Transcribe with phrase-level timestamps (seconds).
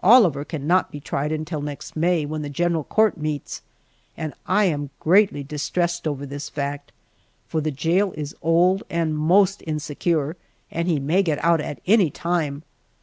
[0.00, 3.60] Oliver cannot be tried until next May, when the general court meets,
[4.16, 6.92] and I am greatly distressed over this fact,
[7.46, 10.38] for the jail is old and most insecure,
[10.70, 12.62] and he may get out at any time.